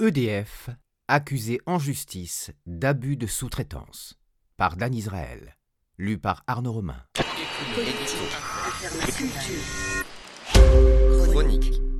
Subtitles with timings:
[0.00, 0.70] EDF,
[1.08, 4.16] accusé en justice d'abus de sous-traitance.
[4.56, 5.56] Par Dan Israël.
[5.96, 7.02] Lu par Arnaud Romain.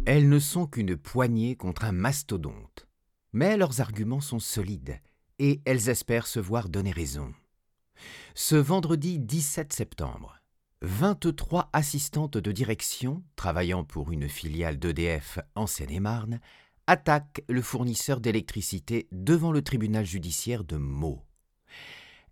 [0.06, 2.87] Elles ne sont qu'une poignée contre un mastodonte.
[3.32, 5.01] Mais leurs arguments sont solides
[5.41, 7.35] et elles espèrent se voir donner raison.
[8.37, 10.39] Ce vendredi 17 septembre,
[10.83, 16.39] 23 assistantes de direction travaillant pour une filiale d'EDF en Seine-et-Marne
[16.89, 21.23] attaquent le fournisseur d'électricité devant le tribunal judiciaire de Meaux.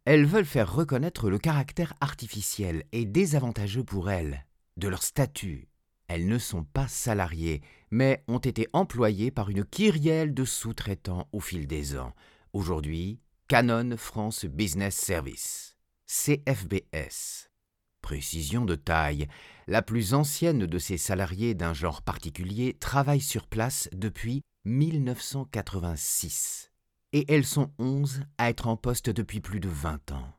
[0.07, 4.47] Elles veulent faire reconnaître le caractère artificiel et désavantageux pour elles
[4.79, 5.69] de leur statut.
[6.09, 7.61] Elles ne sont pas salariées,
[7.91, 12.15] mais ont été employées par une kyrielle de sous-traitants au fil des ans.
[12.53, 15.77] Aujourd'hui, Canon France Business Service,
[16.07, 17.51] CFBS.
[18.07, 19.27] Précision de taille,
[19.67, 26.71] la plus ancienne de ces salariés d'un genre particulier travaille sur place depuis 1986
[27.13, 30.33] et elles sont onze à être en poste depuis plus de vingt ans.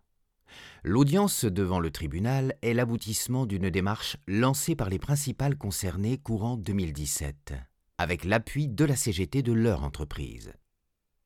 [0.86, 7.54] L'audience devant le tribunal est l'aboutissement d'une démarche lancée par les principales concernées courant 2017,
[7.98, 10.54] avec l'appui de la CGT de leur entreprise.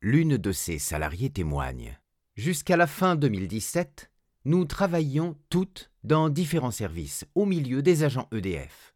[0.01, 1.99] L'une de ces salariés témoigne.
[2.35, 4.10] Jusqu'à la fin 2017,
[4.45, 8.95] nous travaillions toutes dans différents services au milieu des agents EDF.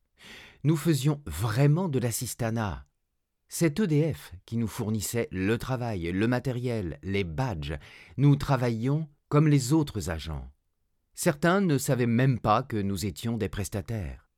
[0.64, 2.86] Nous faisions vraiment de l'assistanat,
[3.48, 7.78] c'est EDF qui nous fournissait le travail, le matériel, les badges.
[8.18, 10.52] Nous travaillions comme les autres agents.
[11.14, 14.30] Certains ne savaient même pas que nous étions des prestataires.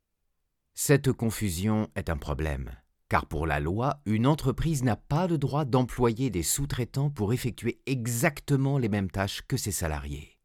[0.74, 2.72] Cette confusion est un problème,
[3.10, 7.82] car pour la loi, une entreprise n'a pas le droit d'employer des sous-traitants pour effectuer
[7.88, 10.37] exactement les mêmes tâches que ses salariés.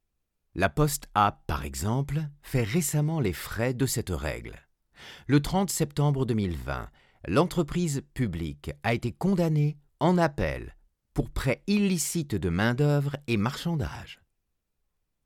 [0.54, 4.56] La Poste a, par exemple, fait récemment les frais de cette règle.
[5.26, 6.90] Le 30 septembre 2020,
[7.26, 10.76] l'entreprise publique a été condamnée en appel
[11.14, 14.20] pour prêt illicite de main-d'œuvre et marchandage.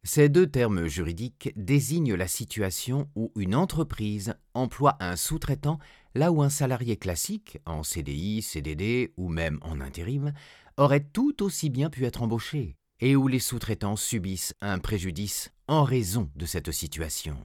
[0.05, 5.81] Ces deux termes juridiques désignent la situation où une entreprise emploie un sous-traitant
[6.15, 10.33] là où un salarié classique, en CDI, CDD ou même en intérim,
[10.77, 15.84] aurait tout aussi bien pu être embauché, et où les sous-traitants subissent un préjudice en
[15.84, 17.36] raison de cette situation.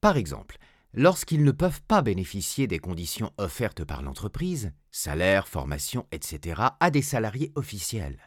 [0.00, 0.58] Par exemple,
[0.94, 7.02] lorsqu'ils ne peuvent pas bénéficier des conditions offertes par l'entreprise, salaire, formation, etc., à des
[7.02, 8.18] salariés officiels.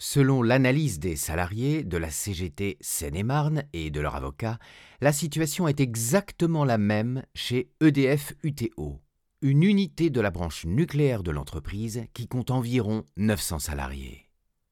[0.00, 4.58] Selon l'analyse des salariés de la CGT Seine-et-Marne et de leur avocat,
[5.00, 9.00] la situation est exactement la même chez EDF UTO,
[9.42, 14.27] une unité de la branche nucléaire de l'entreprise qui compte environ 900 salariés.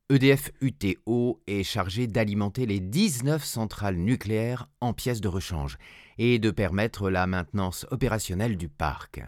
[0.08, 5.78] EDF UTO est chargé d'alimenter les 19 centrales nucléaires en pièces de rechange
[6.16, 9.20] et de permettre la maintenance opérationnelle du parc.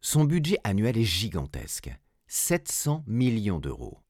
[0.00, 4.00] Son budget annuel est gigantesque, 700 millions d'euros.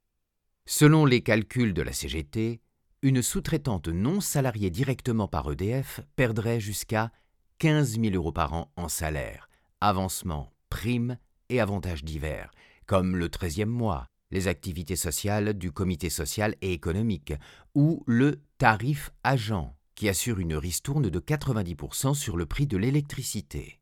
[0.64, 2.62] Selon les calculs de la CGT,
[3.02, 7.12] une sous-traitante non salariée directement par EDF perdrait jusqu'à
[7.58, 9.50] 15 000 euros par an en salaire,
[9.82, 11.18] avancement, primes
[11.50, 12.52] et avantages divers,
[12.86, 17.34] comme le 13e mois, les activités sociales du comité social et économique,
[17.74, 23.80] ou le tarif agent, qui assure une ristourne de 90% sur le prix de l'électricité.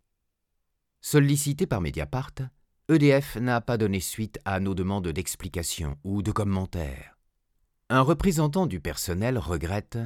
[1.01, 2.35] Sollicité par Mediapart,
[2.89, 7.19] EDF n'a pas donné suite à nos demandes d'explications ou de commentaires.
[7.91, 9.99] Un représentant du personnel regrette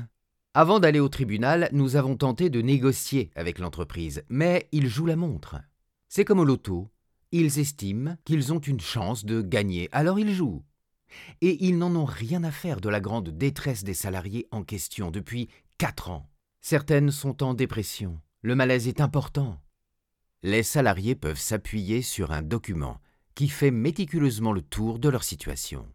[0.54, 5.16] Avant d'aller au tribunal, nous avons tenté de négocier avec l'entreprise, mais ils jouent la
[5.16, 5.56] montre.
[6.08, 6.88] C'est comme au loto,
[7.32, 10.64] ils estiment qu'ils ont une chance de gagner, alors ils jouent.
[11.40, 15.10] Et ils n'en ont rien à faire de la grande détresse des salariés en question
[15.10, 16.28] depuis quatre ans.
[16.60, 18.20] Certaines sont en dépression.
[18.42, 19.60] Le malaise est important.
[20.42, 23.00] Les salariés peuvent s'appuyer sur un document
[23.34, 25.86] qui fait méticuleusement le tour de leur situation.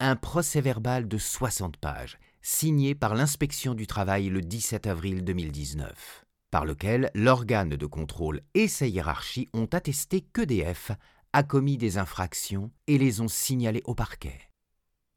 [0.00, 6.23] Un procès-verbal de 60 pages, signé par l'inspection du travail le 17 avril 2019
[6.54, 10.92] par lequel l'organe de contrôle et sa hiérarchie ont attesté qu'EDF
[11.32, 14.38] a commis des infractions et les ont signalées au parquet.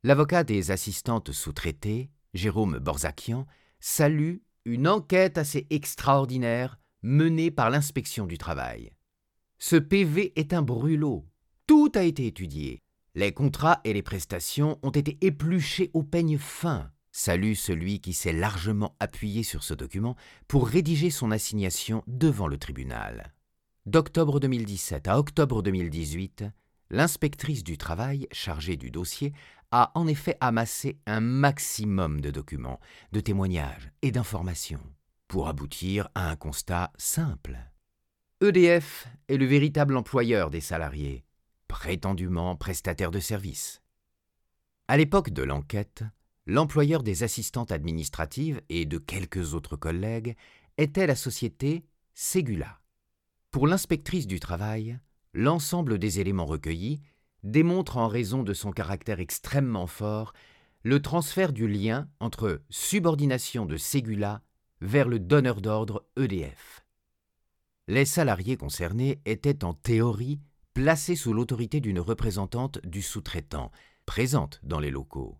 [0.01, 3.45] L'avocat des assistantes sous-traitées, Jérôme Borzakian,
[3.79, 8.89] salue une enquête assez extraordinaire menée par l'inspection du travail.
[9.59, 11.23] Ce PV est un brûlot.
[11.67, 12.81] Tout a été étudié.
[13.13, 16.89] Les contrats et les prestations ont été épluchés au peigne fin.
[17.19, 20.15] Salue celui qui s'est largement appuyé sur ce document
[20.47, 23.33] pour rédiger son assignation devant le tribunal.
[23.87, 26.43] D'octobre 2017 à octobre 2018,
[26.91, 29.33] l'inspectrice du travail chargée du dossier
[29.71, 32.79] a en effet amassé un maximum de documents,
[33.13, 34.83] de témoignages et d'informations
[35.27, 37.57] pour aboutir à un constat simple.
[38.41, 41.25] EDF est le véritable employeur des salariés.
[41.67, 43.81] prétendument prestataires de services.
[44.87, 46.03] À l'époque de l'enquête,
[46.47, 50.35] l'employeur des assistantes administratives et de quelques autres collègues
[50.77, 51.83] était la société
[52.13, 52.79] Ségula.
[53.51, 54.97] Pour l'inspectrice du travail,
[55.33, 57.01] l'ensemble des éléments recueillis
[57.43, 60.33] démontre en raison de son caractère extrêmement fort
[60.83, 64.41] le transfert du lien entre subordination de Ségula
[64.79, 66.85] vers le donneur d'ordre EDF.
[67.89, 70.39] Les salariés concernés étaient en théorie
[70.73, 73.71] placés sous l'autorité d'une représentante du sous-traitant,
[74.05, 75.39] présente dans les locaux.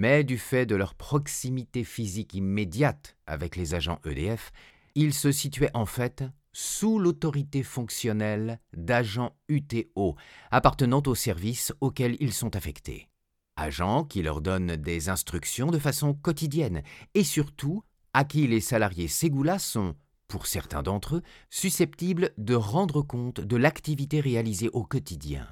[0.00, 4.50] Mais du fait de leur proximité physique immédiate avec les agents EDF,
[4.94, 6.24] ils se situaient en fait
[6.54, 10.16] sous l'autorité fonctionnelle d'agents UTO
[10.50, 13.10] appartenant au service auquel ils sont affectés.
[13.56, 16.82] Agents qui leur donnent des instructions de façon quotidienne
[17.12, 19.94] et surtout à qui les salariés Ségula sont,
[20.28, 25.46] pour certains d'entre eux, susceptibles de rendre compte de l'activité réalisée au quotidien.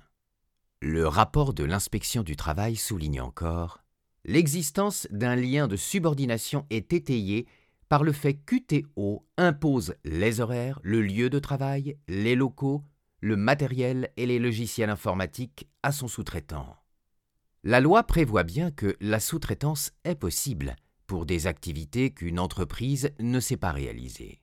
[0.80, 3.82] Le rapport de l'inspection du travail souligne encore
[4.28, 7.46] L'existence d'un lien de subordination est étayée
[7.88, 12.84] par le fait qu'UTO impose les horaires, le lieu de travail, les locaux,
[13.22, 16.76] le matériel et les logiciels informatiques à son sous-traitant.
[17.64, 20.76] La loi prévoit bien que la sous-traitance est possible
[21.06, 24.42] pour des activités qu'une entreprise ne sait pas réaliser.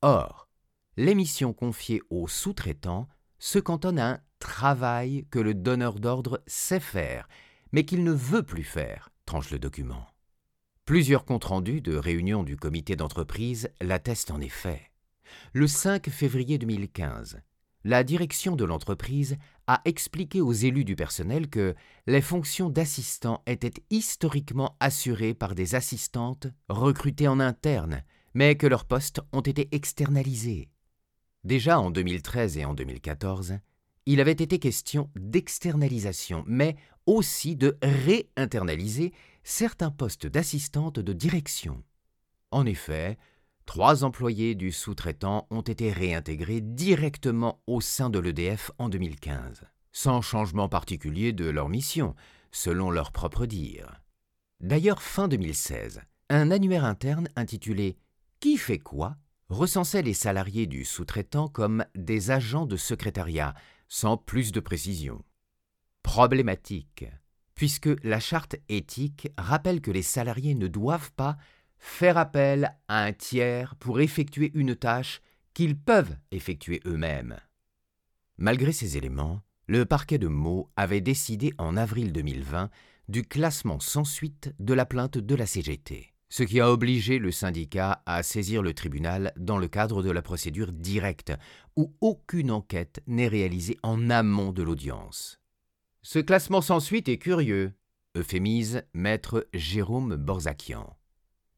[0.00, 0.48] Or,
[0.96, 6.80] les missions confiées aux sous-traitants se cantonnent à un travail que le donneur d'ordre sait
[6.80, 7.28] faire,
[7.72, 10.06] mais qu'il ne veut plus faire, tranche le document.
[10.84, 14.90] Plusieurs comptes rendus de réunions du comité d'entreprise l'attestent en effet.
[15.52, 17.40] Le 5 février 2015,
[17.84, 19.36] la direction de l'entreprise
[19.66, 21.74] a expliqué aux élus du personnel que
[22.06, 28.02] les fonctions d'assistant étaient historiquement assurées par des assistantes recrutées en interne,
[28.34, 30.68] mais que leurs postes ont été externalisés.
[31.44, 33.58] Déjà en 2013 et en 2014,
[34.06, 36.76] il avait été question d'externalisation, mais
[37.06, 39.12] aussi de réinternaliser
[39.44, 41.82] certains postes d'assistante de direction.
[42.50, 43.18] En effet,
[43.66, 49.62] trois employés du sous-traitant ont été réintégrés directement au sein de l'EDF en 2015,
[49.92, 52.14] sans changement particulier de leur mission,
[52.50, 54.02] selon leur propre dire.
[54.60, 57.96] D'ailleurs, fin 2016, un annuaire interne intitulé
[58.40, 59.16] Qui fait quoi
[59.48, 63.54] recensait les salariés du sous-traitant comme des agents de secrétariat,
[63.88, 65.22] sans plus de précision.
[66.14, 67.06] Problématique,
[67.54, 71.38] puisque la charte éthique rappelle que les salariés ne doivent pas
[71.78, 75.22] faire appel à un tiers pour effectuer une tâche
[75.54, 77.38] qu'ils peuvent effectuer eux-mêmes.
[78.36, 82.68] Malgré ces éléments, le parquet de Meaux avait décidé en avril 2020
[83.08, 87.32] du classement sans suite de la plainte de la CGT, ce qui a obligé le
[87.32, 91.32] syndicat à saisir le tribunal dans le cadre de la procédure directe,
[91.74, 95.41] où aucune enquête n'est réalisée en amont de l'audience.
[96.04, 97.74] Ce classement sans suite est curieux,
[98.16, 100.96] euphémise maître Jérôme Borzakian.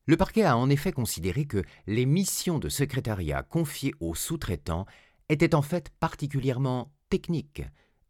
[0.04, 4.84] Le parquet a en effet considéré que les missions de secrétariat confiées aux sous-traitants
[5.30, 7.62] étaient en fait particulièrement techniques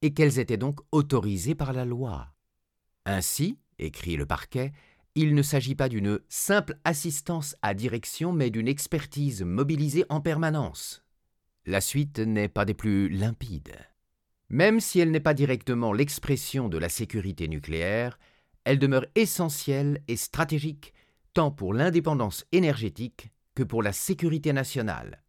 [0.03, 2.35] et qu'elles étaient donc autorisées par la loi.
[3.07, 4.73] Ainsi, écrit le parquet,
[5.15, 11.05] il ne s'agit pas d'une simple assistance à direction mais d'une expertise mobilisée en permanence.
[11.65, 13.77] La suite n'est pas des plus limpides.
[14.51, 18.19] Même si elle n'est pas directement l'expression de la sécurité nucléaire,
[18.65, 20.93] elle demeure essentielle et stratégique
[21.33, 25.23] tant pour l'indépendance énergétique que pour la sécurité nationale.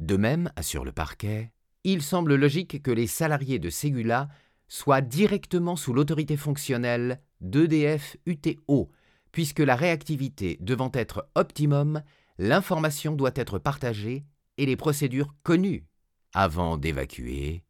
[0.00, 1.52] De même, assure le parquet,
[1.84, 4.28] il semble logique que les salariés de Ségula
[4.68, 8.90] soient directement sous l'autorité fonctionnelle d'EDF UTO,
[9.32, 12.02] puisque la réactivité devant être optimum,
[12.38, 14.24] l'information doit être partagée
[14.58, 15.86] et les procédures connues
[16.34, 17.64] avant d'évacuer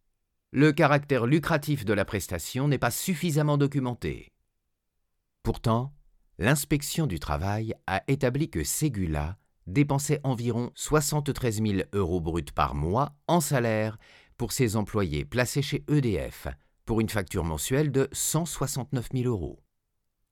[0.51, 4.33] le caractère lucratif de la prestation n'est pas suffisamment documenté.
[5.43, 5.93] Pourtant,
[6.39, 9.37] l'inspection du travail a établi que Ségula
[9.67, 13.99] dépensait environ 73 000 euros bruts par mois en salaire
[14.39, 16.49] pour ses employés placés chez EDF,
[16.87, 19.63] pour une facture mensuelle de 169 000 euros.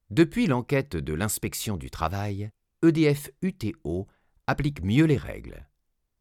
[0.09, 2.51] Depuis l'enquête de l'inspection du travail,
[2.83, 4.07] EDF UTO
[4.47, 5.69] applique mieux les règles.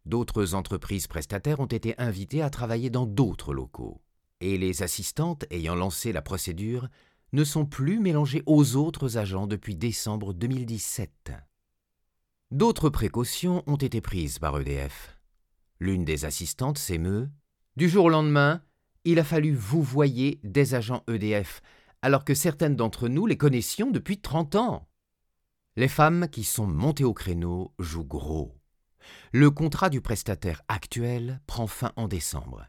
[0.05, 4.01] D'autres entreprises prestataires ont été invitées à travailler dans d'autres locaux.
[4.39, 6.87] Et les assistantes ayant lancé la procédure
[7.33, 11.31] ne sont plus mélangées aux autres agents depuis décembre 2017.
[12.51, 15.17] D'autres précautions ont été prises par EDF.
[15.79, 17.29] L'une des assistantes s'émeut.
[17.75, 18.61] Du jour au lendemain,
[19.03, 21.61] il a fallu vous voyer des agents EDF,
[22.01, 24.87] alors que certaines d'entre nous les connaissions depuis 30 ans.
[25.75, 28.55] Les femmes qui sont montées au créneau jouent gros.
[29.31, 32.65] Le contrat du prestataire actuel prend fin en décembre.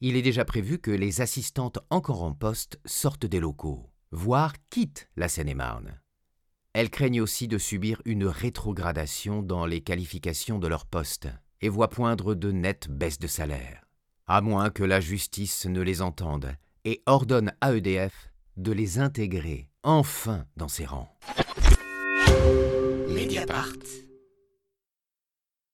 [0.00, 5.08] il est déjà prévu que les assistantes encore en poste sortent des locaux, voire quittent
[5.16, 6.00] la Seine-et-Marne.
[6.72, 11.28] Elles craignent aussi de subir une rétrogradation dans les qualifications de leur poste
[11.60, 13.84] et voient poindre de nettes baisses de salaire,
[14.26, 16.54] à moins que la justice ne les entende
[16.84, 21.08] et ordonne à EDF de les intégrer enfin dans ses rangs.